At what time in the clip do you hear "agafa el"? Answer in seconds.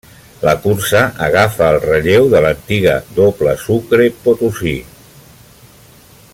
1.25-1.77